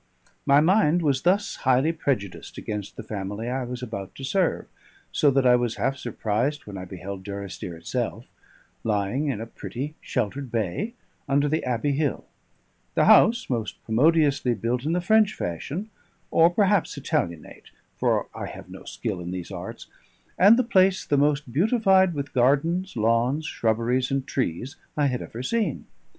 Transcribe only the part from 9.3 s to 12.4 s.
a pretty, sheltered bay, under the Abbey Hill;